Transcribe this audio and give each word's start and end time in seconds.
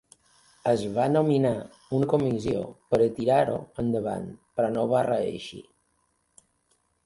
Es 0.69 0.85
va 0.95 1.03
nomenar 1.15 1.51
una 1.97 2.07
comissió 2.15 2.65
per 2.93 3.01
a 3.07 3.09
tirar-ho 3.19 3.61
endavant, 3.87 4.27
però 4.57 4.73
no 4.81 4.89
va 4.97 5.07
reeixir. 5.13 5.65